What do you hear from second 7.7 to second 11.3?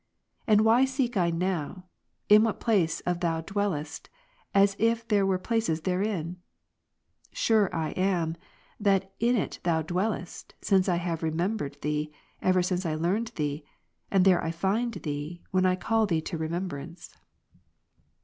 I am, that in it Thou dwellest, since I have